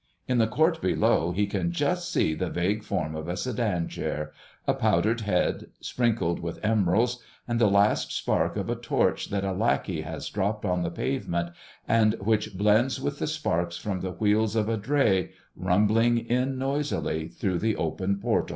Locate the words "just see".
1.71-2.33